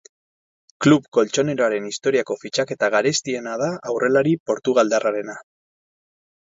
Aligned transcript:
Klub 0.85 1.03
koltxoneroaren 1.17 1.85
historiako 1.89 2.39
fitxaketa 2.45 2.91
garestiena 2.97 3.55
da 3.65 3.69
aurrelari 3.93 4.37
portugaldarrarena. 4.51 5.41